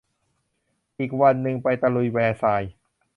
[0.99, 2.71] อีกวันนึงไปตะลุยแวร์ซายน์